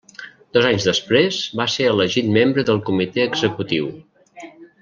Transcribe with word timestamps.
Dos 0.57 0.67
anys 0.69 0.87
després 0.87 1.37
va 1.61 1.69
ser 1.75 1.87
elegit 1.91 2.33
membre 2.39 2.67
del 2.71 2.83
Comitè 2.91 3.29
Executiu. 3.33 3.93